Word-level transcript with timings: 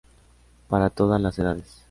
Para 0.67 0.89
todas 0.89 1.21
las 1.21 1.37
edades 1.37 1.77